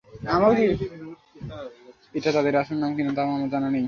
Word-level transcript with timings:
এটা 2.17 2.29
তাঁদের 2.35 2.55
আসল 2.55 2.77
নাম 2.77 2.91
কি 2.95 3.01
না, 3.03 3.11
তাও 3.17 3.27
আমার 3.35 3.49
জানা 3.49 3.69
নেই। 3.69 3.79